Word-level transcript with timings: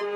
Hallo 0.00 0.06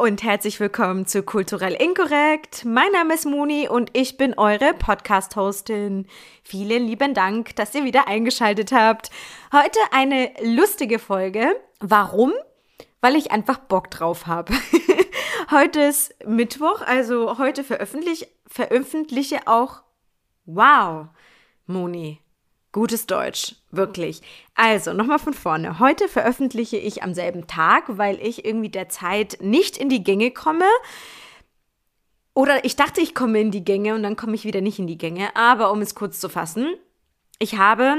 und 0.00 0.22
herzlich 0.22 0.60
willkommen 0.60 1.06
zu 1.06 1.24
Kulturell 1.24 1.72
Inkorrekt. 1.74 2.64
Mein 2.64 2.92
Name 2.92 3.14
ist 3.14 3.26
Moni 3.26 3.68
und 3.68 3.90
ich 3.92 4.16
bin 4.16 4.38
eure 4.38 4.72
Podcast-Hostin. 4.74 6.06
Vielen 6.44 6.86
lieben 6.86 7.12
Dank, 7.12 7.56
dass 7.56 7.74
ihr 7.74 7.82
wieder 7.82 8.06
eingeschaltet 8.06 8.70
habt. 8.70 9.10
Heute 9.52 9.80
eine 9.90 10.30
lustige 10.44 11.00
Folge. 11.00 11.56
Warum? 11.80 12.32
Weil 13.00 13.16
ich 13.16 13.30
einfach 13.30 13.58
Bock 13.58 13.90
drauf 13.90 14.26
habe. 14.26 14.52
heute 15.50 15.80
ist 15.80 16.14
Mittwoch, 16.26 16.80
also 16.82 17.38
heute 17.38 17.64
veröffentliche, 17.64 18.28
veröffentliche 18.46 19.46
auch. 19.46 19.82
Wow, 20.44 21.08
Moni, 21.66 22.20
Gutes 22.76 23.06
Deutsch, 23.06 23.54
wirklich. 23.70 24.20
Also, 24.54 24.92
nochmal 24.92 25.18
von 25.18 25.32
vorne. 25.32 25.78
Heute 25.78 26.08
veröffentliche 26.08 26.76
ich 26.76 27.02
am 27.02 27.14
selben 27.14 27.46
Tag, 27.46 27.84
weil 27.96 28.20
ich 28.20 28.44
irgendwie 28.44 28.68
der 28.68 28.90
Zeit 28.90 29.38
nicht 29.40 29.78
in 29.78 29.88
die 29.88 30.04
Gänge 30.04 30.30
komme. 30.30 30.66
Oder 32.34 32.66
ich 32.66 32.76
dachte, 32.76 33.00
ich 33.00 33.14
komme 33.14 33.40
in 33.40 33.50
die 33.50 33.64
Gänge 33.64 33.94
und 33.94 34.02
dann 34.02 34.14
komme 34.14 34.34
ich 34.34 34.44
wieder 34.44 34.60
nicht 34.60 34.78
in 34.78 34.86
die 34.86 34.98
Gänge. 34.98 35.34
Aber 35.34 35.72
um 35.72 35.80
es 35.80 35.94
kurz 35.94 36.20
zu 36.20 36.28
fassen, 36.28 36.74
ich 37.38 37.56
habe 37.56 37.96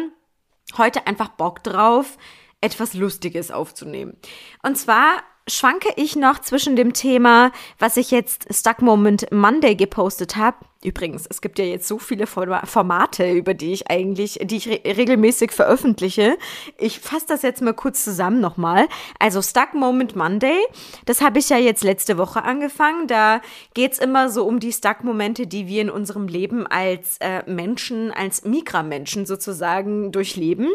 heute 0.78 1.08
einfach 1.08 1.30
Bock 1.30 1.64
drauf, 1.64 2.20
etwas 2.62 2.94
Lustiges 2.94 3.52
aufzunehmen. 3.52 4.18
Und 4.64 4.78
zwar 4.78 5.24
schwanke 5.48 5.90
ich 5.96 6.16
noch 6.16 6.40
zwischen 6.40 6.76
dem 6.76 6.94
Thema, 6.94 7.52
was 7.80 7.98
ich 7.98 8.12
jetzt 8.12 8.54
Stuck 8.54 8.82
Moment 8.82 9.32
Monday 9.32 9.76
gepostet 9.76 10.36
habe, 10.36 10.58
Übrigens, 10.84 11.26
es 11.28 11.42
gibt 11.42 11.58
ja 11.58 11.66
jetzt 11.66 11.88
so 11.88 11.98
viele 11.98 12.28
Formate, 12.28 13.32
über 13.32 13.56
die 13.56 13.74
ich 13.74 13.90
eigentlich, 13.90 14.40
die 14.44 14.58
ich 14.58 14.70
re 14.70 14.80
regelmäßig 14.86 15.52
veröffentliche. 15.52 16.38
Ich 16.78 17.00
fasse 17.00 17.26
das 17.28 17.42
jetzt 17.42 17.64
mal 17.64 17.74
kurz 17.74 18.04
zusammen 18.04 18.40
nochmal. 18.40 18.88
Also 19.18 19.42
Stuck 19.42 19.74
Moment 19.74 20.16
Monday, 20.16 20.60
das 21.06 21.22
habe 21.22 21.40
ich 21.40 21.50
ja 21.50 21.58
jetzt 21.58 21.84
letzte 21.84 22.20
Woche 22.20 22.44
angefangen. 22.44 23.08
Da 23.08 23.42
geht 23.74 23.94
es 23.94 24.00
immer 24.00 24.30
so 24.30 24.46
um 24.46 24.60
die 24.60 24.72
Stuck-Momente, 24.72 25.48
die 25.48 25.68
wir 25.68 25.82
in 25.82 25.90
unserem 25.90 26.28
Leben 26.28 26.68
als 26.68 27.18
äh, 27.22 27.42
Menschen, 27.50 28.12
als 28.12 28.44
Migramenschen 28.44 29.26
sozusagen 29.26 30.12
durchleben. 30.12 30.70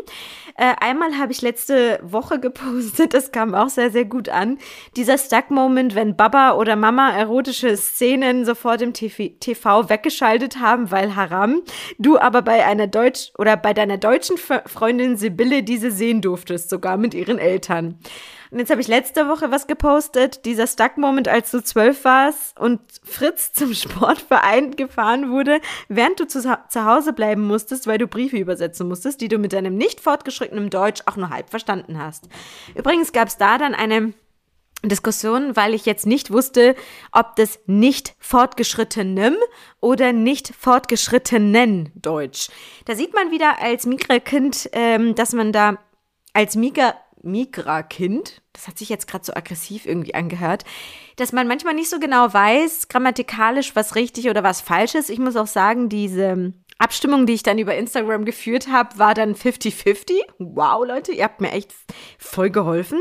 Äh, 0.57 0.75
einmal 0.81 1.17
habe 1.17 1.31
ich 1.31 1.43
letzte 1.43 2.01
Woche 2.03 2.41
gepostet, 2.41 3.15
das 3.15 3.31
kam 3.31 3.55
auch 3.55 3.69
sehr, 3.69 3.91
sehr 3.91 4.05
gut 4.05 4.29
an. 4.29 4.59
Dieser 4.97 5.17
Stuck-Moment, 5.17 5.95
wenn 5.95 6.17
Baba 6.17 6.55
oder 6.55 6.75
Mama 6.75 7.11
erotische 7.11 7.77
Szenen 7.77 8.45
sofort 8.45 8.83
im 8.83 8.93
TV 8.93 9.31
weggeschaltet 10.03 10.59
haben, 10.59 10.91
weil 10.91 11.15
Haram, 11.15 11.63
du 11.99 12.19
aber 12.19 12.43
bei 12.43 12.67
einer 12.67 12.89
Deutsch 12.89 13.31
oder 13.39 13.57
bei 13.57 13.73
deiner 13.73 13.99
deutschen 13.99 14.37
Freundin 14.37 15.17
Sibylle 15.17 15.63
diese 15.63 15.91
sehen 15.93 16.21
durftest, 16.21 16.71
sogar 16.71 16.97
mit 16.97 17.15
ihren 17.15 17.39
Eltern. 17.39 17.99
Und 18.51 18.59
jetzt 18.59 18.71
habe 18.71 18.83
ich 18.83 18.89
letzte 18.89 19.29
Woche 19.29 19.51
was 19.51 19.67
gepostet, 19.67 20.45
dieser 20.45 20.67
Stuck-Moment, 20.67 21.27
als 21.27 21.53
du 21.53 21.63
zwölf 21.63 22.05
warst 22.05 22.59
und 22.61 22.81
Fritz 23.03 23.53
zum 23.53 23.73
Sportverein 23.75 24.73
gefahren 24.73 25.31
wurde, 25.31 25.61
während 25.89 26.21
du 26.21 26.27
zu, 26.27 26.41
zu 26.41 26.85
Hause 26.85 27.13
bleiben 27.13 27.47
musstest, 27.47 27.87
weil 27.87 27.99
du 27.99 28.09
Briefe 28.09 28.37
übersetzen 28.37 28.89
musstest, 28.89 29.21
die 29.21 29.29
du 29.29 29.39
mit 29.39 29.53
deinem 29.53 29.77
nicht 29.77 30.01
fortgeschrittenen 30.01 30.69
Deutsch 30.69 31.03
auch 31.07 31.17
nur 31.17 31.31
halb 31.31 31.49
verstanden 31.49 31.99
hast. 31.99 32.29
Übrigens 32.75 33.13
gab 33.13 33.29
es 33.29 33.39
da 33.39 33.57
dann 33.57 33.75
eine 33.75 34.13
Diskussion, 34.83 35.55
weil 35.57 35.75
ich 35.75 35.87
jetzt 35.87 36.07
nicht 36.07 36.31
wusste, 36.31 36.75
ob 37.13 37.37
das 37.37 37.61
nicht 37.67 38.15
fortgeschrittenem 38.19 39.37
oder 39.81 40.13
nicht 40.13 40.53
fortgeschrittenen 40.59 41.93
Deutsch. 41.95 42.49
Da 42.85 42.95
sieht 42.95 43.15
man 43.15 43.31
wieder 43.31 43.63
als 43.63 43.87
Migra-Kind, 43.87 44.71
ähm, 44.73 45.15
dass 45.15 45.33
man 45.33 45.53
da 45.53 45.79
als 46.33 46.57
Migra 46.57 46.95
Migra-Kind, 47.25 48.43
das 48.53 48.67
hat 48.67 48.79
sich 48.79 48.89
jetzt 48.89 49.07
gerade 49.07 49.25
so 49.25 49.33
aggressiv 49.33 49.87
irgendwie 49.87 50.15
angehört, 50.15 50.65
dass 51.17 51.33
man 51.33 51.47
manchmal 51.47 51.75
nicht 51.75 51.89
so 51.89 52.01
genau 52.01 52.33
weiß, 52.33 52.89
grammatikalisch, 52.89 53.77
was 53.77 53.95
richtig 53.95 54.29
oder 54.29 54.43
was 54.43 54.61
falsch 54.61 54.97
ist. 54.97 55.09
Ich 55.09 55.21
muss 55.21 55.37
auch 55.37 55.47
sagen, 55.47 55.89
diese 55.89 56.53
Abstimmung, 56.79 57.27
die 57.27 57.35
ich 57.35 57.45
dann 57.45 57.59
über 57.59 57.77
Instagram 57.77 58.25
geführt 58.25 58.69
habe, 58.69 58.99
war 58.99 59.15
dann 59.15 59.35
50-50. 59.37 60.15
Wow, 60.39 60.85
Leute, 60.85 61.13
ihr 61.13 61.25
habt 61.25 61.41
mir 61.41 61.53
echt 61.53 61.73
voll 62.19 62.51
geholfen. 62.51 62.99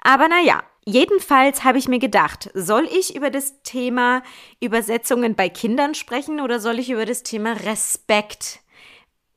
Aber 0.00 0.28
naja, 0.28 0.62
Jedenfalls 0.90 1.64
habe 1.64 1.76
ich 1.76 1.86
mir 1.86 1.98
gedacht, 1.98 2.48
soll 2.54 2.86
ich 2.86 3.14
über 3.14 3.28
das 3.28 3.62
Thema 3.62 4.22
Übersetzungen 4.58 5.34
bei 5.34 5.50
Kindern 5.50 5.94
sprechen 5.94 6.40
oder 6.40 6.60
soll 6.60 6.78
ich 6.78 6.88
über 6.88 7.04
das 7.04 7.22
Thema 7.22 7.52
Respekt 7.52 8.60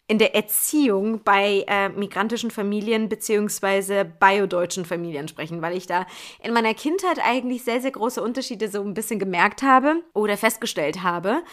in 0.07 0.17
der 0.17 0.33
Erziehung 0.33 1.23
bei 1.25 1.65
äh, 1.67 1.89
migrantischen 1.89 2.51
Familien 2.51 3.09
beziehungsweise 3.09 4.05
biodeutschen 4.05 4.85
Familien 4.85 5.27
sprechen, 5.27 5.61
weil 5.61 5.75
ich 5.75 5.87
da 5.87 6.07
in 6.41 6.53
meiner 6.53 6.73
Kindheit 6.73 7.19
eigentlich 7.21 7.65
sehr, 7.65 7.81
sehr 7.81 7.91
große 7.91 8.23
Unterschiede 8.23 8.69
so 8.69 8.81
ein 8.81 8.93
bisschen 8.93 9.19
gemerkt 9.19 9.61
habe 9.61 10.01
oder 10.13 10.37
festgestellt 10.37 11.03
habe. 11.03 11.43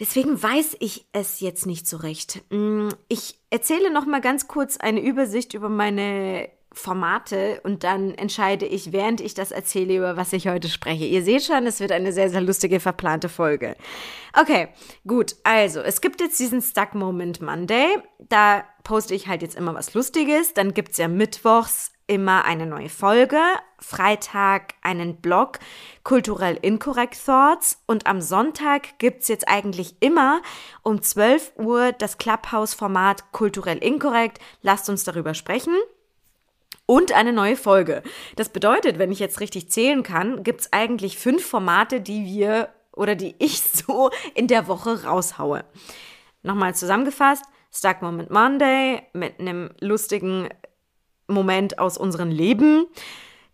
Deswegen 0.00 0.42
weiß 0.42 0.78
ich 0.80 1.06
es 1.12 1.38
jetzt 1.38 1.64
nicht 1.64 1.86
so 1.86 1.98
recht. 1.98 2.42
Mm, 2.50 2.88
ich 3.06 3.38
erzähle 3.50 3.92
noch 3.92 4.04
mal 4.04 4.20
ganz 4.20 4.48
kurz 4.48 4.78
eine 4.78 5.00
Übersicht 5.00 5.54
über 5.54 5.68
meine 5.68 6.50
Formate 6.74 7.60
und 7.64 7.84
dann 7.84 8.14
entscheide 8.14 8.66
ich, 8.66 8.92
während 8.92 9.20
ich 9.20 9.34
das 9.34 9.50
erzähle, 9.50 9.96
über 9.96 10.16
was 10.16 10.32
ich 10.32 10.48
heute 10.48 10.68
spreche. 10.68 11.04
Ihr 11.04 11.22
seht 11.22 11.44
schon, 11.44 11.66
es 11.66 11.80
wird 11.80 11.92
eine 11.92 12.12
sehr, 12.12 12.30
sehr 12.30 12.40
lustige, 12.40 12.80
verplante 12.80 13.28
Folge. 13.28 13.76
Okay, 14.32 14.68
gut. 15.06 15.36
Also, 15.44 15.80
es 15.80 16.00
gibt 16.00 16.20
jetzt 16.20 16.40
diesen 16.40 16.62
Stuck 16.62 16.94
Moment 16.94 17.40
Monday. 17.42 17.98
Da 18.18 18.64
poste 18.84 19.14
ich 19.14 19.28
halt 19.28 19.42
jetzt 19.42 19.56
immer 19.56 19.74
was 19.74 19.94
Lustiges. 19.94 20.54
Dann 20.54 20.74
gibt 20.74 20.92
es 20.92 20.98
ja 20.98 21.08
mittwochs 21.08 21.92
immer 22.06 22.44
eine 22.44 22.66
neue 22.66 22.88
Folge. 22.88 23.40
Freitag 23.78 24.74
einen 24.82 25.16
Blog, 25.16 25.58
kulturell 26.04 26.58
incorrect 26.62 27.18
Thoughts. 27.24 27.82
Und 27.86 28.06
am 28.06 28.20
Sonntag 28.20 28.98
gibt 28.98 29.22
es 29.22 29.28
jetzt 29.28 29.48
eigentlich 29.48 29.96
immer 30.00 30.40
um 30.82 31.02
12 31.02 31.52
Uhr 31.56 31.92
das 31.92 32.18
Clubhouse-Format 32.18 33.32
kulturell 33.32 33.78
inkorrekt. 33.78 34.38
Lasst 34.62 34.88
uns 34.88 35.04
darüber 35.04 35.34
sprechen 35.34 35.74
und 36.86 37.12
eine 37.12 37.32
neue 37.32 37.56
Folge. 37.56 38.02
Das 38.36 38.48
bedeutet, 38.48 38.98
wenn 38.98 39.12
ich 39.12 39.18
jetzt 39.18 39.40
richtig 39.40 39.70
zählen 39.70 40.02
kann, 40.02 40.42
gibt 40.42 40.62
es 40.62 40.72
eigentlich 40.72 41.18
fünf 41.18 41.44
Formate, 41.44 42.00
die 42.00 42.24
wir 42.24 42.68
oder 42.92 43.14
die 43.14 43.34
ich 43.38 43.60
so 43.62 44.10
in 44.34 44.48
der 44.48 44.68
Woche 44.68 45.04
raushaue. 45.04 45.64
Nochmal 46.42 46.74
zusammengefasst, 46.74 47.44
Stuck 47.72 48.02
Moment 48.02 48.30
Monday 48.30 49.02
mit 49.12 49.40
einem 49.40 49.70
lustigen 49.80 50.48
Moment 51.26 51.78
aus 51.78 51.96
unserem 51.96 52.30
Leben. 52.30 52.86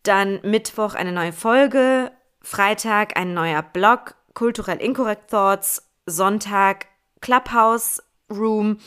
Dann 0.02 0.40
Mittwoch 0.42 0.94
eine 0.94 1.12
neue 1.12 1.32
Folge, 1.32 2.10
Freitag 2.40 3.16
ein 3.16 3.34
neuer 3.34 3.62
Blog, 3.62 4.14
Kulturell 4.34 4.80
Incorrect 4.80 5.30
Thoughts, 5.30 5.88
Sonntag 6.06 6.86
Clubhouse 7.20 8.02
Room 8.30 8.78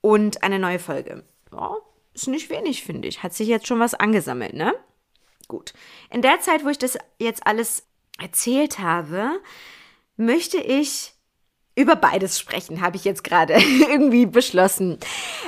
und 0.00 0.42
eine 0.42 0.58
neue 0.58 0.78
Folge. 0.78 1.24
Ja, 1.52 1.76
ist 2.14 2.28
nicht 2.28 2.50
wenig, 2.50 2.84
finde 2.84 3.08
ich. 3.08 3.22
Hat 3.22 3.34
sich 3.34 3.48
jetzt 3.48 3.66
schon 3.66 3.80
was 3.80 3.94
angesammelt, 3.94 4.54
ne? 4.54 4.74
Gut. 5.48 5.74
In 6.10 6.22
der 6.22 6.40
Zeit, 6.40 6.64
wo 6.64 6.68
ich 6.68 6.78
das 6.78 6.96
jetzt 7.18 7.46
alles 7.46 7.86
erzählt 8.18 8.78
habe, 8.78 9.40
möchte 10.16 10.58
ich 10.58 11.12
über 11.76 11.96
beides 11.96 12.38
sprechen, 12.38 12.80
habe 12.80 12.96
ich 12.96 13.04
jetzt 13.04 13.24
gerade 13.24 13.54
irgendwie 13.88 14.26
beschlossen. 14.26 14.98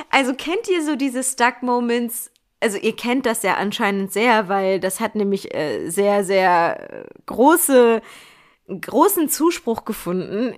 Also 0.09 0.33
kennt 0.33 0.67
ihr 0.69 0.83
so 0.83 0.95
diese 0.95 1.23
Stuck 1.23 1.63
Moments? 1.63 2.31
Also 2.59 2.77
ihr 2.77 2.95
kennt 2.95 3.25
das 3.25 3.43
ja 3.43 3.55
anscheinend 3.55 4.11
sehr, 4.11 4.49
weil 4.49 4.79
das 4.79 4.99
hat 4.99 5.15
nämlich 5.15 5.53
äh, 5.53 5.89
sehr, 5.89 6.23
sehr 6.23 6.91
äh, 6.91 7.05
große, 7.25 8.01
großen 8.67 9.29
Zuspruch 9.29 9.85
gefunden. 9.85 10.55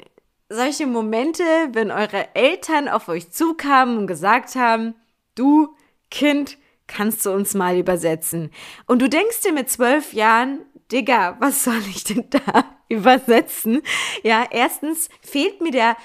Solche 0.50 0.88
Momente, 0.88 1.44
wenn 1.74 1.92
eure 1.92 2.34
Eltern 2.36 2.88
auf 2.88 3.08
euch 3.10 3.32
zukamen 3.32 3.98
und 3.98 4.08
gesagt 4.08 4.56
haben, 4.56 4.96
du, 5.36 5.76
Kind, 6.10 6.58
kannst 6.88 7.26
du 7.26 7.32
uns 7.32 7.54
mal 7.54 7.78
übersetzen? 7.78 8.52
Und 8.88 9.02
du 9.02 9.10
denkst 9.10 9.42
dir 9.42 9.54
mit 9.54 9.70
zwölf 9.70 10.14
Jahren, 10.14 10.66
Digga, 10.92 11.38
was 11.40 11.64
soll 11.64 11.82
ich 11.90 12.04
denn 12.04 12.26
da 12.30 12.66
übersetzen? 12.90 13.82
Ja, 14.24 14.46
erstens 14.50 15.10
fehlt 15.22 15.62
mir 15.62 15.72
der, 15.72 15.98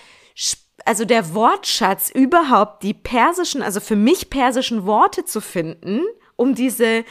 also 0.85 1.05
der 1.05 1.35
Wortschatz 1.35 2.11
überhaupt, 2.11 2.83
die 2.83 2.95
persischen, 2.95 3.63
also 3.63 3.81
für 3.81 3.97
mich 3.97 4.29
persischen 4.31 4.85
Worte 4.85 5.25
zu 5.25 5.41
finden, 5.41 6.03
um 6.37 6.55
diese 6.55 7.05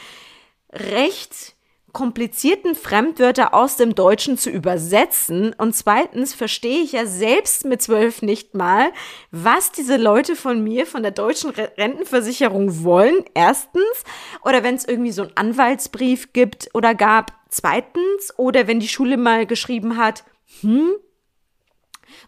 recht 0.72 1.53
komplizierten 1.94 2.74
Fremdwörter 2.74 3.54
aus 3.54 3.76
dem 3.76 3.94
Deutschen 3.94 4.36
zu 4.36 4.50
übersetzen. 4.50 5.54
Und 5.56 5.74
zweitens 5.74 6.34
verstehe 6.34 6.82
ich 6.82 6.92
ja 6.92 7.06
selbst 7.06 7.64
mit 7.64 7.80
zwölf 7.80 8.20
nicht 8.20 8.52
mal, 8.54 8.92
was 9.30 9.72
diese 9.72 9.96
Leute 9.96 10.36
von 10.36 10.62
mir, 10.62 10.86
von 10.86 11.02
der 11.02 11.12
deutschen 11.12 11.50
Rentenversicherung 11.50 12.84
wollen. 12.84 13.24
Erstens. 13.32 14.04
Oder 14.44 14.62
wenn 14.62 14.74
es 14.74 14.84
irgendwie 14.84 15.12
so 15.12 15.22
einen 15.22 15.36
Anwaltsbrief 15.36 16.34
gibt 16.34 16.68
oder 16.74 16.94
gab. 16.94 17.32
zweitens, 17.48 18.36
oder 18.36 18.66
wenn 18.66 18.80
die 18.80 18.88
Schule 18.88 19.16
mal 19.16 19.46
geschrieben 19.46 19.96
hat, 19.96 20.24
hm, 20.60 20.94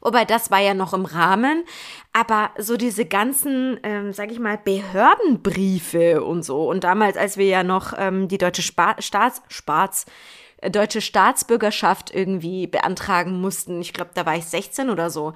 Wobei 0.00 0.24
das 0.24 0.50
war 0.50 0.60
ja 0.60 0.74
noch 0.74 0.94
im 0.94 1.04
Rahmen. 1.04 1.64
Aber 2.12 2.50
so 2.58 2.76
diese 2.76 3.04
ganzen, 3.04 3.78
ähm, 3.82 4.12
sag 4.12 4.30
ich 4.30 4.38
mal, 4.38 4.58
Behördenbriefe 4.58 6.22
und 6.22 6.42
so. 6.42 6.68
Und 6.68 6.84
damals, 6.84 7.16
als 7.16 7.36
wir 7.36 7.46
ja 7.46 7.62
noch 7.62 7.92
ähm, 7.96 8.28
die 8.28 8.38
deutsche 8.38 8.62
Spa 8.62 8.96
Staats, 9.00 9.42
Spaats, 9.48 10.06
äh, 10.58 10.70
deutsche 10.70 11.00
Staatsbürgerschaft 11.00 12.14
irgendwie 12.14 12.66
beantragen 12.66 13.40
mussten. 13.40 13.80
Ich 13.80 13.92
glaube, 13.92 14.10
da 14.14 14.26
war 14.26 14.36
ich 14.36 14.46
16 14.46 14.90
oder 14.90 15.10
so. 15.10 15.34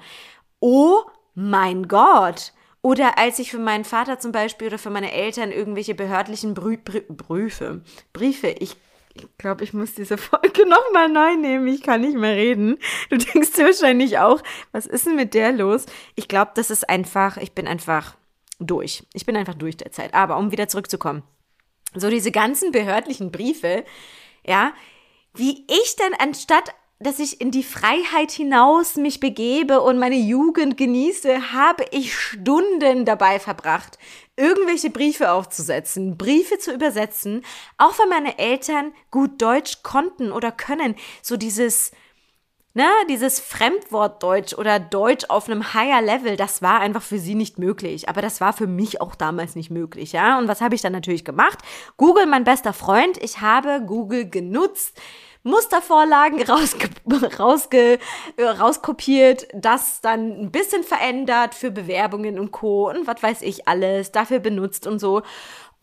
Oh 0.59 1.01
mein 1.35 1.87
Gott. 1.87 2.53
Oder 2.81 3.17
als 3.17 3.37
ich 3.39 3.51
für 3.51 3.59
meinen 3.59 3.85
Vater 3.85 4.19
zum 4.19 4.31
Beispiel 4.31 4.67
oder 4.67 4.79
für 4.79 4.89
meine 4.89 5.11
Eltern 5.11 5.51
irgendwelche 5.51 5.93
behördlichen 5.93 6.53
Brü 6.55 6.77
Brü 6.77 7.01
Briefe, 7.01 7.81
Briefe, 8.11 8.47
ich 8.47 8.75
ich 9.13 9.27
glaube, 9.37 9.63
ich 9.63 9.73
muss 9.73 9.93
diese 9.93 10.17
Folge 10.17 10.67
nochmal 10.67 11.09
neu 11.09 11.35
nehmen. 11.35 11.67
Ich 11.67 11.83
kann 11.83 12.01
nicht 12.01 12.17
mehr 12.17 12.35
reden. 12.35 12.77
Du 13.09 13.17
denkst 13.17 13.53
dir 13.53 13.65
wahrscheinlich 13.65 14.17
auch, 14.19 14.41
was 14.71 14.85
ist 14.85 15.05
denn 15.05 15.15
mit 15.15 15.33
der 15.33 15.51
los? 15.51 15.85
Ich 16.15 16.27
glaube, 16.27 16.51
das 16.55 16.69
ist 16.69 16.89
einfach, 16.89 17.37
ich 17.37 17.53
bin 17.53 17.67
einfach 17.67 18.15
durch. 18.59 19.03
Ich 19.13 19.25
bin 19.25 19.35
einfach 19.35 19.55
durch 19.55 19.77
der 19.77 19.91
Zeit. 19.91 20.13
Aber 20.13 20.37
um 20.37 20.51
wieder 20.51 20.67
zurückzukommen. 20.67 21.23
So 21.93 22.09
diese 22.09 22.31
ganzen 22.31 22.71
behördlichen 22.71 23.31
Briefe, 23.31 23.83
ja, 24.45 24.73
wie 25.33 25.65
ich 25.67 25.95
denn 25.95 26.13
anstatt 26.19 26.73
dass 27.01 27.19
ich 27.19 27.41
in 27.41 27.51
die 27.51 27.63
Freiheit 27.63 28.31
hinaus 28.31 28.95
mich 28.95 29.19
begebe 29.19 29.81
und 29.81 29.97
meine 29.97 30.15
Jugend 30.15 30.77
genieße, 30.77 31.51
habe 31.53 31.85
ich 31.91 32.15
Stunden 32.15 33.05
dabei 33.05 33.39
verbracht, 33.39 33.97
irgendwelche 34.35 34.89
Briefe 34.89 35.31
aufzusetzen, 35.31 36.17
Briefe 36.17 36.59
zu 36.59 36.73
übersetzen, 36.73 37.43
auch 37.77 37.97
wenn 37.99 38.09
meine 38.09 38.37
Eltern 38.39 38.93
gut 39.09 39.41
Deutsch 39.41 39.83
konnten 39.83 40.31
oder 40.31 40.51
können, 40.51 40.95
so 41.21 41.37
dieses 41.37 41.91
Ne, 42.73 42.87
dieses 43.09 43.41
Fremdwort 43.41 44.23
Deutsch 44.23 44.53
oder 44.53 44.79
Deutsch 44.79 45.25
auf 45.27 45.49
einem 45.49 45.73
higher 45.73 46.01
Level, 46.01 46.37
das 46.37 46.61
war 46.61 46.79
einfach 46.79 47.01
für 47.01 47.19
sie 47.19 47.35
nicht 47.35 47.59
möglich. 47.59 48.07
Aber 48.07 48.21
das 48.21 48.39
war 48.39 48.53
für 48.53 48.65
mich 48.65 49.01
auch 49.01 49.13
damals 49.15 49.55
nicht 49.55 49.71
möglich, 49.71 50.13
ja. 50.13 50.39
Und 50.39 50.47
was 50.47 50.61
habe 50.61 50.73
ich 50.73 50.81
dann 50.81 50.93
natürlich 50.93 51.25
gemacht? 51.25 51.59
Google, 51.97 52.27
mein 52.27 52.45
bester 52.45 52.71
Freund. 52.71 53.21
Ich 53.21 53.41
habe 53.41 53.83
Google 53.85 54.29
genutzt 54.29 54.97
Mustervorlagen 55.43 56.41
rausge 56.49 56.89
rausge 57.39 57.99
äh, 58.37 58.43
rauskopiert, 58.43 59.47
das 59.53 60.01
dann 60.01 60.31
ein 60.39 60.51
bisschen 60.51 60.83
verändert 60.83 61.55
für 61.55 61.71
Bewerbungen 61.71 62.39
und 62.39 62.51
Co. 62.51 62.89
und 62.89 63.07
was 63.07 63.21
weiß 63.21 63.41
ich 63.41 63.67
alles, 63.67 64.11
dafür 64.11 64.39
benutzt 64.39 64.87
und 64.87 64.99
so. 64.99 65.23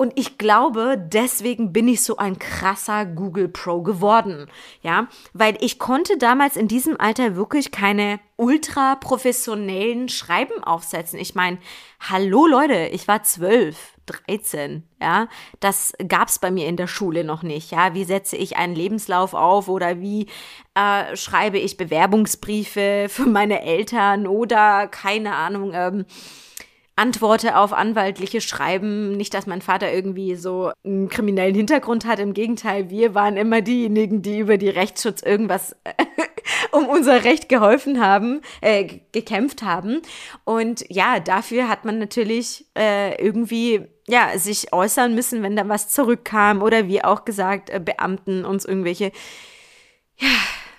Und 0.00 0.12
ich 0.14 0.38
glaube, 0.38 0.96
deswegen 0.96 1.72
bin 1.72 1.88
ich 1.88 2.04
so 2.04 2.18
ein 2.18 2.38
krasser 2.38 3.04
Google 3.04 3.48
Pro 3.48 3.82
geworden. 3.82 4.46
Ja, 4.80 5.08
weil 5.32 5.58
ich 5.60 5.80
konnte 5.80 6.16
damals 6.18 6.56
in 6.56 6.68
diesem 6.68 7.00
Alter 7.00 7.34
wirklich 7.34 7.72
keine 7.72 8.20
ultra 8.36 8.94
professionellen 8.94 10.08
Schreiben 10.08 10.62
aufsetzen. 10.62 11.18
Ich 11.18 11.34
meine, 11.34 11.58
hallo 11.98 12.46
Leute, 12.46 12.88
ich 12.92 13.08
war 13.08 13.24
zwölf. 13.24 13.94
13, 14.26 14.84
ja, 15.02 15.28
das 15.60 15.92
gab's 16.08 16.38
bei 16.38 16.50
mir 16.50 16.66
in 16.66 16.78
der 16.78 16.86
Schule 16.86 17.24
noch 17.24 17.42
nicht, 17.42 17.72
ja, 17.72 17.92
wie 17.92 18.04
setze 18.04 18.38
ich 18.38 18.56
einen 18.56 18.74
Lebenslauf 18.74 19.34
auf 19.34 19.68
oder 19.68 20.00
wie 20.00 20.28
äh, 20.74 21.14
schreibe 21.14 21.58
ich 21.58 21.76
Bewerbungsbriefe 21.76 23.08
für 23.10 23.26
meine 23.26 23.60
Eltern 23.60 24.26
oder 24.26 24.88
keine 24.88 25.34
Ahnung, 25.34 25.72
ähm, 25.74 26.06
Antworte 26.98 27.56
auf 27.56 27.72
anwaltliche 27.72 28.40
Schreiben. 28.40 29.16
Nicht, 29.16 29.32
dass 29.32 29.46
mein 29.46 29.62
Vater 29.62 29.92
irgendwie 29.92 30.34
so 30.34 30.72
einen 30.84 31.08
kriminellen 31.08 31.54
Hintergrund 31.54 32.04
hat. 32.04 32.18
Im 32.18 32.34
Gegenteil, 32.34 32.90
wir 32.90 33.14
waren 33.14 33.36
immer 33.36 33.62
diejenigen, 33.62 34.20
die 34.20 34.38
über 34.38 34.58
die 34.58 34.68
Rechtsschutz 34.68 35.22
irgendwas 35.22 35.76
um 36.72 36.86
unser 36.86 37.24
Recht 37.24 37.48
geholfen 37.48 38.00
haben, 38.00 38.42
äh, 38.60 39.00
gekämpft 39.12 39.62
haben. 39.62 40.02
Und 40.44 40.84
ja, 40.88 41.20
dafür 41.20 41.68
hat 41.68 41.84
man 41.84 41.98
natürlich 41.98 42.66
äh, 42.76 43.14
irgendwie 43.22 43.86
ja 44.06 44.38
sich 44.38 44.72
äußern 44.72 45.14
müssen, 45.14 45.42
wenn 45.42 45.56
da 45.56 45.68
was 45.68 45.88
zurückkam 45.88 46.62
oder 46.62 46.88
wie 46.88 47.04
auch 47.04 47.24
gesagt 47.24 47.70
äh, 47.70 47.80
Beamten 47.80 48.44
uns 48.44 48.64
irgendwelche 48.64 49.12
ja 50.16 50.28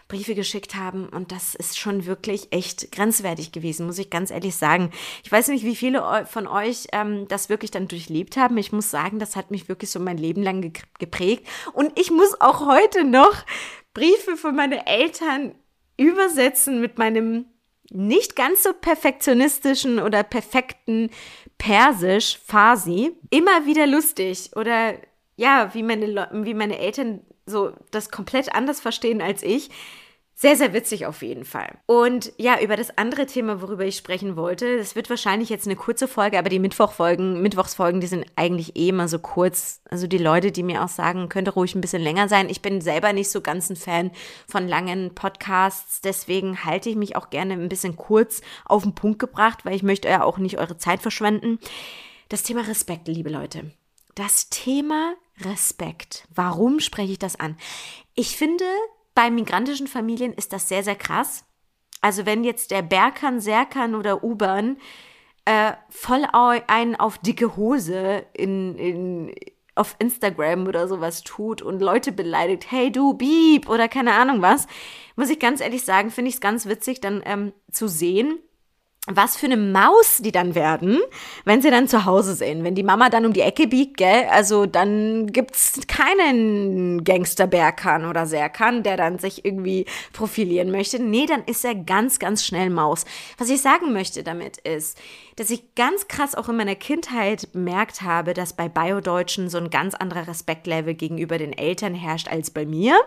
Briefe 0.10 0.36
geschickt 0.36 0.76
haben 0.76 1.08
und 1.08 1.32
das 1.32 1.56
ist 1.56 1.78
schon 1.78 2.06
wirklich 2.06 2.52
echt 2.52 2.92
grenzwertig 2.92 3.54
gewesen, 3.54 3.86
muss 3.86 4.00
ich 4.00 4.10
ganz 4.10 4.32
ehrlich 4.32 4.56
sagen. 4.56 4.92
Ich 5.24 5.32
weiß 5.32 5.48
nicht, 5.48 5.64
wie 5.64 5.76
viele 5.76 6.26
von 6.26 6.48
euch 6.48 6.88
ähm, 6.92 7.28
das 7.30 7.48
wirklich 7.48 7.72
dann 7.72 7.88
durchlebt 7.88 8.36
haben. 8.36 8.58
Ich 8.58 8.72
muss 8.72 8.92
sagen, 8.92 9.20
das 9.20 9.36
hat 9.38 9.52
mich 9.52 9.70
wirklich 9.70 9.92
so 9.92 10.00
mein 10.00 10.18
Leben 10.18 10.44
lang 10.44 10.74
geprägt 10.98 11.48
und 11.74 11.98
ich 11.98 12.12
muss 12.12 12.42
auch 12.42 12.66
heute 12.66 13.06
noch 13.06 13.46
Briefe 13.94 14.36
von 14.36 14.56
meinen 14.56 14.86
Eltern 14.86 15.56
übersetzen 15.96 16.82
mit 16.82 16.98
meinem 16.98 17.46
nicht 17.92 18.36
ganz 18.36 18.64
so 18.64 18.74
perfektionistischen 18.74 20.00
oder 20.00 20.24
perfekten 20.24 21.12
Persisch, 21.58 22.40
Farsi, 22.46 23.12
immer 23.30 23.66
wieder 23.66 23.86
lustig 23.86 24.52
oder 24.56 24.96
ja, 25.36 25.74
wie 25.74 25.84
meine, 25.84 26.30
wie 26.32 26.54
meine 26.54 26.80
Eltern 26.80 27.22
so 27.50 27.72
das 27.92 28.12
komplett 28.12 28.54
anders 28.56 28.80
verstehen 28.80 29.22
als 29.22 29.44
ich. 29.44 29.70
Sehr, 30.42 30.56
sehr 30.56 30.72
witzig 30.72 31.06
auf 31.06 31.22
jeden 31.22 31.44
Fall. 31.44 31.80
Und 31.86 32.32
ja, 32.38 32.62
über 32.62 32.78
das 32.78 32.98
andere 32.98 33.26
Thema, 33.26 33.62
worüber 33.62 33.84
ich 33.84 33.98
sprechen 33.98 34.38
wollte, 34.38 34.78
das 34.78 34.96
wird 34.96 35.10
wahrscheinlich 35.10 35.50
jetzt 35.50 35.68
eine 35.68 35.76
kurze 35.76 36.08
Folge, 36.08 36.40
aber 36.40 36.48
die 36.48 36.60
Mittwochfolgen, 36.60 37.42
Mittwochsfolgen, 37.42 38.00
die 38.00 38.08
sind 38.08 38.26
eigentlich 38.38 38.78
eh 38.78 38.88
immer 38.88 39.10
so 39.10 39.20
kurz. 39.20 39.82
Also 39.90 40.08
die 40.08 40.18
Leute, 40.18 40.54
die 40.54 40.64
mir 40.64 40.82
auch 40.82 40.88
sagen, 40.88 41.28
könnte 41.28 41.52
ruhig 41.52 41.76
ein 41.76 41.82
bisschen 41.82 42.02
länger 42.02 42.30
sein. 42.30 42.48
Ich 42.48 42.62
bin 42.62 42.80
selber 42.80 43.12
nicht 43.12 43.30
so 43.30 43.42
ganz 43.42 43.70
ein 43.70 43.76
Fan 43.76 44.12
von 44.48 44.66
langen 44.70 45.14
Podcasts, 45.14 46.00
deswegen 46.00 46.64
halte 46.64 46.90
ich 46.90 46.96
mich 46.96 47.18
auch 47.18 47.32
gerne 47.32 47.56
ein 47.56 47.68
bisschen 47.68 47.98
kurz 47.98 48.40
auf 48.64 48.84
den 48.84 48.96
Punkt 48.96 49.20
gebracht, 49.20 49.66
weil 49.66 49.76
ich 49.76 49.84
möchte 49.84 50.08
ja 50.08 50.24
auch 50.24 50.38
nicht 50.38 50.58
eure 50.58 50.78
Zeit 50.78 51.02
verschwenden. 51.02 51.60
Das 52.30 52.44
Thema 52.44 52.62
Respekt, 52.62 53.10
liebe 53.10 53.30
Leute. 53.30 53.72
Das 54.16 54.48
Thema 54.50 55.16
Respekt. 55.42 56.28
Warum 56.34 56.80
spreche 56.80 57.14
ich 57.14 57.20
das 57.20 57.40
an? 57.40 57.58
Ich 58.16 58.38
finde, 58.38 58.66
bei 59.16 59.32
migrantischen 59.32 59.88
Familien 59.88 60.34
ist 60.34 60.54
das 60.54 60.68
sehr, 60.68 60.84
sehr 60.84 60.96
krass. 60.96 61.46
Also 62.02 62.26
wenn 62.26 62.44
jetzt 62.44 62.72
der 62.72 62.82
Berkan, 62.82 63.40
Serkan 63.40 63.96
oder 63.96 64.24
Ubern 64.24 64.78
äh, 65.46 65.74
voll 65.90 66.26
einen 66.32 66.96
auf 66.96 67.18
dicke 67.18 67.58
Hose 67.58 68.26
in, 68.34 68.78
in, 68.78 69.36
auf 69.76 69.96
Instagram 70.00 70.68
oder 70.68 70.88
sowas 70.88 71.24
tut 71.24 71.62
und 71.62 71.82
Leute 71.82 72.12
beleidigt, 72.12 72.68
hey 72.70 72.92
du, 72.92 73.14
Beep 73.14 73.70
oder 73.70 73.88
keine 73.88 74.14
Ahnung 74.14 74.42
was, 74.42 74.68
muss 75.16 75.30
ich 75.30 75.40
ganz 75.40 75.62
ehrlich 75.62 75.84
sagen, 75.84 76.12
finde 76.12 76.30
ich 76.30 76.36
es 76.36 76.42
ganz 76.42 76.66
witzig 76.66 77.02
dann 77.02 77.22
ähm, 77.26 77.54
zu 77.72 77.88
sehen, 77.88 78.40
was 79.08 79.38
für 79.38 79.46
eine 79.46 79.58
Maus 79.58 80.18
die 80.18 80.32
dann 80.32 80.56
werden, 80.56 81.00
wenn 81.46 81.62
sie 81.62 81.72
dann 81.72 81.88
zu 81.88 82.06
Hause 82.06 82.36
sind. 82.36 82.64
Wenn 82.64 82.76
die 82.76 82.84
Mama 82.84 83.10
dann 83.10 83.26
um 83.26 83.34
die 83.34 83.42
Ecke 83.42 83.68
biegt, 83.68 83.98
gell, 83.98 84.26
also 84.32 84.66
dann 84.66 85.28
gibt's 85.28 85.80
keinen 85.88 87.04
Gangster 87.04 87.48
Berkan 87.48 88.06
oder 88.06 88.26
Serkan, 88.26 88.84
der 88.84 88.98
dann 88.98 89.18
sich 89.18 89.46
irgendwie 89.46 89.86
profilieren 90.14 90.70
möchte. 90.70 91.02
Nee, 91.02 91.26
dann 91.26 91.44
ist 91.46 91.64
er 91.64 91.76
ganz, 91.76 92.20
ganz 92.20 92.46
schnell 92.46 92.70
Maus. 92.70 93.06
Was 93.38 93.50
ich 93.50 93.62
sagen 93.62 93.94
möchte 93.94 94.24
damit 94.24 94.58
ist, 94.58 94.98
dass 95.38 95.50
ich 95.50 95.76
ganz 95.76 96.08
krass 96.08 96.36
auch 96.36 96.50
in 96.50 96.58
meiner 96.58 96.76
Kindheit 96.76 97.52
bemerkt 97.54 98.02
habe, 98.02 98.34
dass 98.34 98.54
bei 98.54 98.68
Biodeutschen 98.68 99.50
so 99.50 99.58
ein 99.58 99.70
ganz 99.70 99.96
anderer 99.96 100.28
Respektlevel 100.28 100.94
gegenüber 100.94 101.38
den 101.38 101.54
Eltern 101.54 101.96
herrscht 101.96 102.28
als 102.28 102.52
bei 102.52 102.66
mir. 102.66 103.00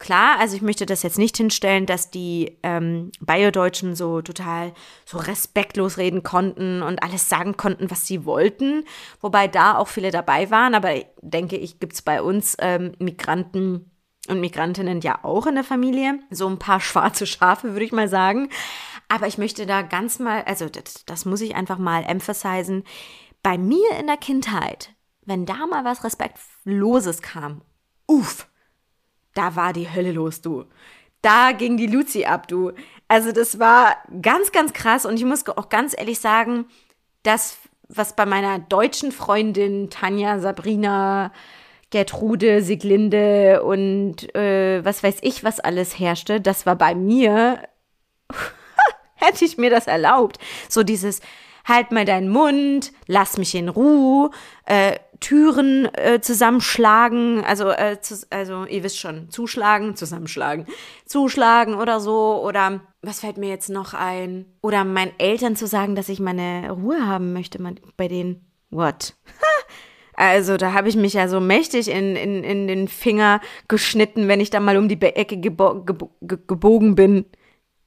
Klar, 0.00 0.40
also 0.40 0.56
ich 0.56 0.62
möchte 0.62 0.86
das 0.86 1.02
jetzt 1.02 1.18
nicht 1.18 1.36
hinstellen, 1.36 1.84
dass 1.84 2.10
die 2.10 2.56
ähm, 2.62 3.12
Biodeutschen 3.20 3.94
so 3.94 4.22
total 4.22 4.72
so 5.04 5.18
respektlos 5.18 5.98
reden 5.98 6.22
konnten 6.22 6.80
und 6.80 7.02
alles 7.02 7.28
sagen 7.28 7.58
konnten, 7.58 7.90
was 7.90 8.06
sie 8.06 8.24
wollten, 8.24 8.86
wobei 9.20 9.46
da 9.46 9.76
auch 9.76 9.88
viele 9.88 10.10
dabei 10.10 10.50
waren, 10.50 10.74
aber 10.74 10.94
denke 11.20 11.58
ich, 11.58 11.80
gibt 11.80 11.92
es 11.92 12.00
bei 12.00 12.22
uns 12.22 12.56
ähm, 12.60 12.92
Migranten 12.98 13.90
und 14.26 14.40
Migrantinnen 14.40 15.02
ja 15.02 15.22
auch 15.22 15.46
in 15.46 15.56
der 15.56 15.64
Familie, 15.64 16.18
so 16.30 16.48
ein 16.48 16.58
paar 16.58 16.80
schwarze 16.80 17.26
Schafe, 17.26 17.72
würde 17.72 17.84
ich 17.84 17.92
mal 17.92 18.08
sagen. 18.08 18.48
Aber 19.08 19.26
ich 19.26 19.36
möchte 19.36 19.66
da 19.66 19.82
ganz 19.82 20.18
mal, 20.18 20.44
also 20.44 20.70
das, 20.70 21.04
das 21.04 21.26
muss 21.26 21.42
ich 21.42 21.56
einfach 21.56 21.76
mal 21.76 22.04
emphasisen, 22.04 22.84
bei 23.42 23.58
mir 23.58 23.90
in 23.98 24.06
der 24.06 24.16
Kindheit, 24.16 24.94
wenn 25.26 25.44
da 25.44 25.66
mal 25.66 25.84
was 25.84 26.04
Respektloses 26.04 27.20
kam, 27.20 27.60
uff, 28.06 28.49
da 29.34 29.56
war 29.56 29.72
die 29.72 29.90
Hölle 29.92 30.12
los, 30.12 30.40
du. 30.40 30.64
Da 31.22 31.52
ging 31.52 31.76
die 31.76 31.86
Luzi 31.86 32.24
ab, 32.24 32.48
du. 32.48 32.72
Also 33.08 33.32
das 33.32 33.58
war 33.58 33.96
ganz, 34.22 34.52
ganz 34.52 34.72
krass 34.72 35.04
und 35.04 35.16
ich 35.16 35.24
muss 35.24 35.46
auch 35.48 35.68
ganz 35.68 35.94
ehrlich 35.96 36.18
sagen, 36.18 36.66
das, 37.22 37.58
was 37.88 38.16
bei 38.16 38.24
meiner 38.24 38.58
deutschen 38.58 39.12
Freundin 39.12 39.90
Tanja, 39.90 40.38
Sabrina, 40.38 41.32
Gertrude, 41.90 42.62
Siglinde 42.62 43.62
und 43.62 44.34
äh, 44.34 44.84
was 44.84 45.02
weiß 45.02 45.16
ich, 45.22 45.44
was 45.44 45.60
alles 45.60 45.98
herrschte, 45.98 46.40
das 46.40 46.64
war 46.64 46.76
bei 46.76 46.94
mir, 46.94 47.68
hätte 49.16 49.44
ich 49.44 49.58
mir 49.58 49.70
das 49.70 49.88
erlaubt. 49.88 50.38
So 50.68 50.82
dieses, 50.84 51.20
halt 51.64 51.90
mal 51.90 52.04
deinen 52.04 52.28
Mund, 52.28 52.92
lass 53.06 53.38
mich 53.38 53.54
in 53.54 53.68
Ruhe, 53.68 54.30
äh, 54.66 54.98
Türen 55.20 55.86
äh, 55.94 56.20
zusammenschlagen, 56.20 57.44
also, 57.44 57.70
äh, 57.70 58.00
zu, 58.00 58.16
also 58.30 58.64
ihr 58.64 58.82
wisst 58.82 58.98
schon, 58.98 59.30
zuschlagen, 59.30 59.94
zusammenschlagen, 59.94 60.66
zuschlagen 61.04 61.74
oder 61.74 62.00
so. 62.00 62.42
Oder 62.42 62.80
was 63.02 63.20
fällt 63.20 63.36
mir 63.36 63.48
jetzt 63.48 63.68
noch 63.68 63.94
ein? 63.94 64.46
Oder 64.62 64.84
meinen 64.84 65.12
Eltern 65.18 65.56
zu 65.56 65.66
sagen, 65.66 65.94
dass 65.94 66.08
ich 66.08 66.20
meine 66.20 66.70
Ruhe 66.70 67.06
haben 67.06 67.32
möchte 67.32 67.58
bei 67.96 68.08
denen. 68.08 68.46
What? 68.70 69.14
Also 70.14 70.58
da 70.58 70.74
habe 70.74 70.90
ich 70.90 70.96
mich 70.96 71.14
ja 71.14 71.28
so 71.28 71.40
mächtig 71.40 71.88
in, 71.88 72.14
in, 72.14 72.44
in 72.44 72.68
den 72.68 72.88
Finger 72.88 73.40
geschnitten, 73.68 74.28
wenn 74.28 74.40
ich 74.40 74.50
da 74.50 74.60
mal 74.60 74.76
um 74.76 74.86
die 74.86 75.00
Ecke 75.00 75.38
gebo 75.38 75.82
gebo 75.82 76.10
gebogen 76.20 76.94
bin 76.94 77.24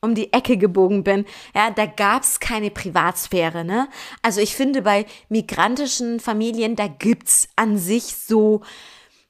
um 0.03 0.15
die 0.15 0.31
Ecke 0.33 0.57
gebogen 0.57 1.03
bin, 1.03 1.25
ja, 1.55 1.71
da 1.71 1.85
gab's 1.85 2.39
keine 2.39 2.69
Privatsphäre, 2.69 3.63
ne? 3.63 3.87
Also 4.21 4.41
ich 4.41 4.55
finde 4.55 4.81
bei 4.81 5.05
migrantischen 5.29 6.19
Familien, 6.19 6.75
da 6.75 6.87
gibt's 6.87 7.49
an 7.55 7.77
sich 7.77 8.15
so, 8.15 8.61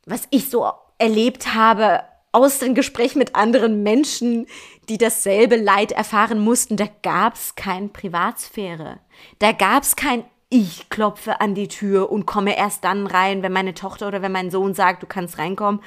was 0.06 0.28
ich 0.32 0.50
so 0.50 0.70
erlebt 0.98 1.54
habe 1.54 2.04
aus 2.32 2.60
dem 2.60 2.74
Gespräch 2.74 3.16
mit 3.16 3.36
anderen 3.36 3.84
Menschen, 3.84 4.48
die 4.90 4.98
dasselbe 4.98 5.56
Leid 5.56 5.92
erfahren 5.92 6.40
mussten, 6.40 6.76
da 6.76 6.88
gab's 7.04 7.56
kein 7.56 7.94
Privatsphäre. 7.94 9.00
Da 9.40 9.52
gab's 9.52 9.96
kein 9.96 10.26
ich 10.50 10.90
klopfe 10.90 11.42
an 11.42 11.56
die 11.56 11.68
Tür 11.68 12.12
und 12.12 12.28
komme 12.28 12.56
erst 12.56 12.84
dann 12.84 13.08
rein, 13.08 13.42
wenn 13.42 13.52
meine 13.52 13.74
Tochter 13.74 14.08
oder 14.08 14.22
wenn 14.22 14.32
mein 14.32 14.52
Sohn 14.52 14.76
sagt, 14.76 15.02
du 15.02 15.08
kannst 15.08 15.40
reinkommen. 15.40 15.82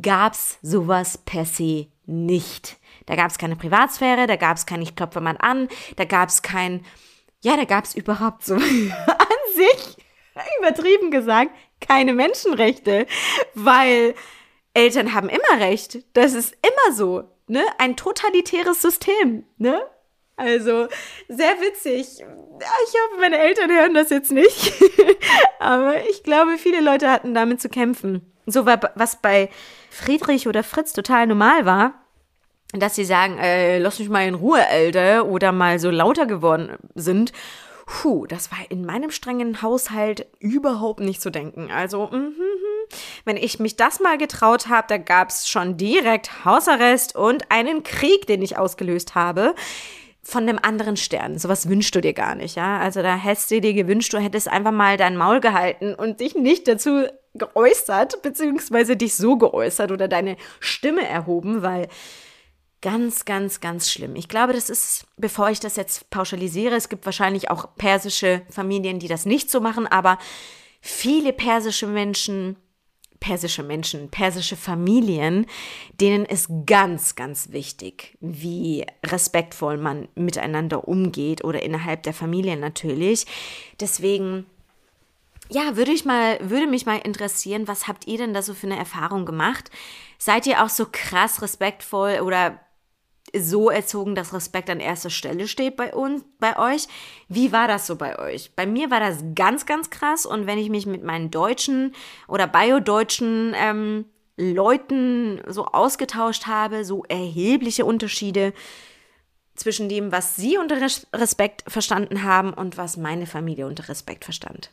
Gab's 0.00 0.58
sowas 0.62 1.18
per 1.18 1.44
se 1.44 1.88
nicht. 2.06 2.78
Da 3.06 3.16
gab 3.16 3.30
es 3.30 3.38
keine 3.38 3.56
Privatsphäre, 3.56 4.26
da 4.26 4.36
gab 4.36 4.56
es 4.56 4.66
kein 4.66 4.82
Ich 4.82 4.96
klopfe 4.96 5.20
mal 5.20 5.36
an, 5.38 5.68
da 5.96 6.04
gab 6.04 6.28
es 6.28 6.42
kein, 6.42 6.84
ja, 7.40 7.56
da 7.56 7.64
gab 7.64 7.84
es 7.84 7.94
überhaupt 7.94 8.44
so 8.44 8.54
an 8.56 8.60
sich, 9.54 9.96
übertrieben 10.58 11.10
gesagt, 11.10 11.52
keine 11.80 12.12
Menschenrechte, 12.12 13.06
weil 13.54 14.14
Eltern 14.74 15.14
haben 15.14 15.28
immer 15.28 15.60
Recht. 15.60 16.04
Das 16.12 16.34
ist 16.34 16.54
immer 16.62 16.94
so, 16.94 17.24
ne? 17.46 17.64
Ein 17.78 17.96
totalitäres 17.96 18.82
System, 18.82 19.44
ne? 19.56 19.80
Also, 20.36 20.88
sehr 21.28 21.60
witzig. 21.60 22.06
Ich 22.18 22.20
hoffe, 22.20 23.20
meine 23.20 23.38
Eltern 23.38 23.70
hören 23.70 23.94
das 23.94 24.10
jetzt 24.10 24.32
nicht. 24.32 24.74
Aber 25.58 26.06
ich 26.10 26.22
glaube, 26.22 26.58
viele 26.58 26.80
Leute 26.80 27.10
hatten 27.10 27.32
damit 27.32 27.62
zu 27.62 27.70
kämpfen. 27.70 28.32
So 28.44 28.66
was 28.66 29.22
bei 29.22 29.48
Friedrich 29.90 30.46
oder 30.46 30.62
Fritz 30.62 30.92
total 30.92 31.26
normal 31.26 31.64
war, 31.64 32.05
dass 32.80 32.94
sie 32.94 33.04
sagen, 33.04 33.38
äh, 33.38 33.78
lass 33.78 33.98
mich 33.98 34.08
mal 34.08 34.26
in 34.26 34.34
Ruhe, 34.34 34.66
Älter, 34.66 35.26
oder 35.26 35.52
mal 35.52 35.78
so 35.78 35.90
lauter 35.90 36.26
geworden 36.26 36.70
sind. 36.94 37.32
Puh, 37.86 38.26
das 38.26 38.50
war 38.50 38.58
in 38.68 38.84
meinem 38.84 39.12
strengen 39.12 39.62
Haushalt 39.62 40.26
überhaupt 40.40 40.98
nicht 41.00 41.22
zu 41.22 41.30
denken. 41.30 41.70
Also, 41.70 42.08
mm, 42.08 42.16
mm, 42.16 42.88
wenn 43.24 43.36
ich 43.36 43.60
mich 43.60 43.76
das 43.76 44.00
mal 44.00 44.18
getraut 44.18 44.68
habe, 44.68 44.88
da 44.88 44.98
gab 44.98 45.28
es 45.28 45.48
schon 45.48 45.76
direkt 45.76 46.44
Hausarrest 46.44 47.14
und 47.14 47.50
einen 47.50 47.84
Krieg, 47.84 48.26
den 48.26 48.42
ich 48.42 48.58
ausgelöst 48.58 49.14
habe. 49.14 49.54
Von 50.22 50.48
einem 50.48 50.58
anderen 50.60 50.96
Stern. 50.96 51.38
Sowas 51.38 51.68
wünschst 51.68 51.94
du 51.94 52.00
dir 52.00 52.12
gar 52.12 52.34
nicht, 52.34 52.56
ja? 52.56 52.80
Also 52.80 53.00
da 53.00 53.14
hättest 53.14 53.52
du 53.52 53.60
dir 53.60 53.74
gewünscht, 53.74 54.12
du 54.12 54.18
hättest 54.18 54.48
einfach 54.48 54.72
mal 54.72 54.96
dein 54.96 55.16
Maul 55.16 55.38
gehalten 55.38 55.94
und 55.94 56.18
dich 56.18 56.34
nicht 56.34 56.66
dazu 56.66 57.04
geäußert, 57.34 58.22
beziehungsweise 58.22 58.96
dich 58.96 59.14
so 59.14 59.36
geäußert 59.36 59.92
oder 59.92 60.08
deine 60.08 60.36
Stimme 60.58 61.08
erhoben, 61.08 61.62
weil 61.62 61.86
Ganz, 62.82 63.24
ganz, 63.24 63.60
ganz 63.60 63.90
schlimm. 63.90 64.16
Ich 64.16 64.28
glaube, 64.28 64.52
das 64.52 64.68
ist, 64.68 65.06
bevor 65.16 65.50
ich 65.50 65.60
das 65.60 65.76
jetzt 65.76 66.10
pauschalisiere, 66.10 66.76
es 66.76 66.88
gibt 66.88 67.06
wahrscheinlich 67.06 67.50
auch 67.50 67.74
persische 67.76 68.42
Familien, 68.50 68.98
die 68.98 69.08
das 69.08 69.24
nicht 69.24 69.50
so 69.50 69.60
machen, 69.60 69.86
aber 69.86 70.18
viele 70.80 71.32
persische 71.32 71.86
Menschen, 71.86 72.56
persische 73.18 73.62
Menschen, 73.62 74.10
persische 74.10 74.56
Familien, 74.56 75.46
denen 76.00 76.26
ist 76.26 76.48
ganz, 76.66 77.14
ganz 77.14 77.50
wichtig, 77.50 78.16
wie 78.20 78.84
respektvoll 79.04 79.78
man 79.78 80.08
miteinander 80.14 80.86
umgeht 80.86 81.44
oder 81.44 81.62
innerhalb 81.62 82.02
der 82.02 82.12
Familie 82.12 82.58
natürlich. 82.58 83.26
Deswegen 83.80 84.46
ja, 85.48 85.76
würde 85.76 85.92
ich 85.92 86.04
mal, 86.04 86.38
würde 86.40 86.66
mich 86.66 86.86
mal 86.86 86.98
interessieren, 86.98 87.68
was 87.68 87.86
habt 87.86 88.06
ihr 88.06 88.18
denn 88.18 88.34
da 88.34 88.42
so 88.42 88.52
für 88.52 88.66
eine 88.66 88.78
Erfahrung 88.78 89.26
gemacht? 89.26 89.70
Seid 90.18 90.46
ihr 90.46 90.62
auch 90.62 90.68
so 90.68 90.86
krass 90.90 91.40
respektvoll 91.40 92.20
oder 92.20 92.60
so 93.34 93.70
erzogen, 93.70 94.14
dass 94.14 94.32
Respekt 94.32 94.70
an 94.70 94.80
erster 94.80 95.10
Stelle 95.10 95.48
steht 95.48 95.76
bei 95.76 95.94
uns, 95.94 96.24
bei 96.38 96.58
euch. 96.58 96.86
Wie 97.28 97.52
war 97.52 97.68
das 97.68 97.86
so 97.86 97.96
bei 97.96 98.18
euch? 98.18 98.54
Bei 98.54 98.66
mir 98.66 98.90
war 98.90 99.00
das 99.00 99.24
ganz, 99.34 99.66
ganz 99.66 99.90
krass. 99.90 100.26
Und 100.26 100.46
wenn 100.46 100.58
ich 100.58 100.70
mich 100.70 100.86
mit 100.86 101.02
meinen 101.02 101.30
deutschen 101.30 101.94
oder 102.28 102.46
biodeutschen 102.46 103.54
ähm, 103.56 104.04
Leuten 104.36 105.40
so 105.46 105.66
ausgetauscht 105.66 106.46
habe, 106.46 106.84
so 106.84 107.04
erhebliche 107.04 107.84
Unterschiede 107.84 108.52
zwischen 109.54 109.88
dem, 109.88 110.12
was 110.12 110.36
sie 110.36 110.58
unter 110.58 110.76
Respekt 111.14 111.64
verstanden 111.66 112.22
haben 112.22 112.52
und 112.52 112.76
was 112.76 112.96
meine 112.96 113.26
Familie 113.26 113.66
unter 113.66 113.88
Respekt 113.88 114.24
verstand. 114.24 114.70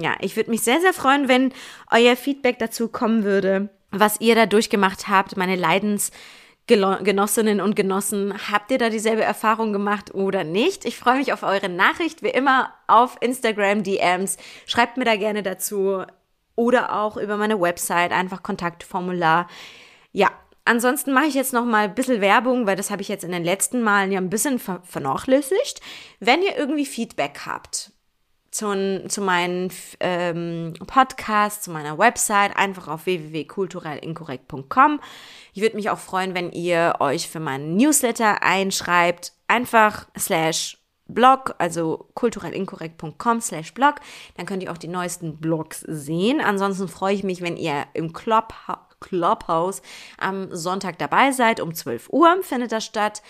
Ja, 0.00 0.14
ich 0.20 0.36
würde 0.36 0.50
mich 0.50 0.62
sehr, 0.62 0.80
sehr 0.80 0.92
freuen, 0.92 1.28
wenn 1.28 1.52
euer 1.90 2.16
Feedback 2.16 2.58
dazu 2.58 2.88
kommen 2.88 3.24
würde, 3.24 3.68
was 3.90 4.20
ihr 4.20 4.34
da 4.34 4.46
durchgemacht 4.46 5.08
habt, 5.08 5.36
meine 5.36 5.56
Leidens- 5.56 6.12
Genossinnen 6.66 7.60
und 7.60 7.76
Genossen, 7.76 8.34
habt 8.50 8.70
ihr 8.70 8.78
da 8.78 8.88
dieselbe 8.88 9.22
Erfahrung 9.22 9.72
gemacht 9.72 10.14
oder 10.14 10.44
nicht? 10.44 10.84
Ich 10.84 10.96
freue 10.96 11.18
mich 11.18 11.32
auf 11.32 11.42
eure 11.42 11.68
Nachricht, 11.68 12.22
wie 12.22 12.30
immer 12.30 12.72
auf 12.86 13.16
Instagram 13.20 13.82
DMs. 13.82 14.36
Schreibt 14.66 14.96
mir 14.96 15.04
da 15.04 15.16
gerne 15.16 15.42
dazu 15.42 16.04
oder 16.54 16.94
auch 16.94 17.16
über 17.16 17.36
meine 17.36 17.60
Website, 17.60 18.12
einfach 18.12 18.42
Kontaktformular. 18.42 19.48
Ja, 20.12 20.30
ansonsten 20.64 21.12
mache 21.12 21.26
ich 21.26 21.34
jetzt 21.34 21.52
noch 21.52 21.64
mal 21.64 21.84
ein 21.84 21.94
bisschen 21.94 22.20
Werbung, 22.20 22.66
weil 22.66 22.76
das 22.76 22.90
habe 22.90 23.02
ich 23.02 23.08
jetzt 23.08 23.24
in 23.24 23.32
den 23.32 23.44
letzten 23.44 23.82
Malen 23.82 24.12
ja 24.12 24.18
ein 24.18 24.30
bisschen 24.30 24.58
vernachlässigt. 24.58 25.80
Wenn 26.20 26.42
ihr 26.42 26.56
irgendwie 26.56 26.86
Feedback 26.86 27.40
habt, 27.46 27.91
zu, 28.52 29.04
zu 29.08 29.20
meinen 29.22 29.72
ähm, 29.98 30.74
Podcasts, 30.86 31.64
zu 31.64 31.72
meiner 31.72 31.98
Website, 31.98 32.56
einfach 32.56 32.86
auf 32.86 33.06
www.kulturellinkorrekt.com. 33.06 35.00
Ich 35.54 35.62
würde 35.62 35.76
mich 35.76 35.90
auch 35.90 35.98
freuen, 35.98 36.34
wenn 36.34 36.52
ihr 36.52 36.96
euch 37.00 37.28
für 37.28 37.40
meinen 37.40 37.76
Newsletter 37.76 38.42
einschreibt. 38.42 39.32
Einfach 39.48 40.06
slash 40.16 40.78
Blog, 41.06 41.54
also 41.58 42.08
kulturellinkorrekt.com 42.14 43.40
slash 43.40 43.74
Blog. 43.74 43.96
Dann 44.36 44.46
könnt 44.46 44.62
ihr 44.62 44.70
auch 44.70 44.78
die 44.78 44.88
neuesten 44.88 45.38
Blogs 45.38 45.80
sehen. 45.80 46.40
Ansonsten 46.40 46.88
freue 46.88 47.14
ich 47.14 47.24
mich, 47.24 47.42
wenn 47.42 47.56
ihr 47.56 47.86
im 47.94 48.12
Club, 48.12 48.54
Clubhouse 49.00 49.82
am 50.18 50.54
Sonntag 50.54 50.98
dabei 50.98 51.32
seid. 51.32 51.60
Um 51.60 51.74
12 51.74 52.10
Uhr 52.10 52.42
findet 52.42 52.72
das 52.72 52.84
statt. 52.84 53.22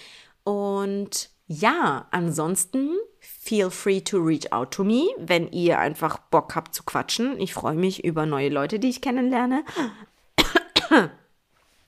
Und 0.44 1.31
ja, 1.52 2.06
ansonsten 2.10 2.96
feel 3.20 3.70
free 3.70 4.00
to 4.00 4.18
reach 4.18 4.52
out 4.52 4.72
to 4.72 4.84
me, 4.84 5.08
wenn 5.18 5.50
ihr 5.52 5.78
einfach 5.78 6.18
Bock 6.18 6.54
habt 6.54 6.74
zu 6.74 6.82
quatschen. 6.82 7.38
Ich 7.40 7.52
freue 7.52 7.74
mich 7.74 8.04
über 8.04 8.24
neue 8.26 8.48
Leute, 8.48 8.78
die 8.78 8.88
ich 8.88 9.00
kennenlerne. 9.02 9.64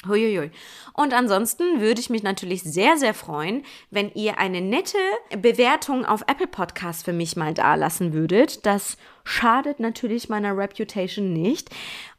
Huiuiui. 0.06 0.50
Und 0.92 1.14
ansonsten 1.14 1.80
würde 1.80 2.00
ich 2.00 2.10
mich 2.10 2.22
natürlich 2.22 2.62
sehr, 2.62 2.98
sehr 2.98 3.14
freuen, 3.14 3.64
wenn 3.90 4.12
ihr 4.12 4.38
eine 4.38 4.60
nette 4.60 4.98
Bewertung 5.38 6.04
auf 6.04 6.22
Apple 6.26 6.46
Podcasts 6.46 7.02
für 7.02 7.14
mich 7.14 7.36
mal 7.36 7.54
da 7.54 7.74
lassen 7.74 8.12
würdet. 8.12 8.66
Das 8.66 8.98
schadet 9.24 9.80
natürlich 9.80 10.28
meiner 10.28 10.56
Reputation 10.56 11.32
nicht. 11.32 11.70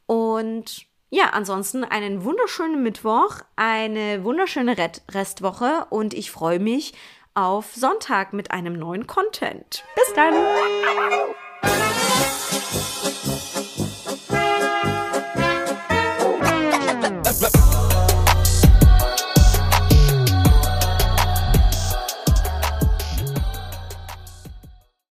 Und 0.08 0.88
ja, 1.12 1.30
ansonsten 1.30 1.84
einen 1.84 2.24
wunderschönen 2.24 2.82
Mittwoch, 2.82 3.42
eine 3.56 4.24
wunderschöne 4.24 4.76
Restwoche 5.12 5.86
und 5.92 6.16
ich 6.16 6.32
freue 6.32 6.60
mich 6.60 6.94
auf 7.36 7.76
Sonntag 7.76 8.32
mit 8.32 8.52
einem 8.52 8.80
neuen 8.80 9.08
Content. 9.08 9.84
Bis 9.96 10.14
dann! 10.16 10.34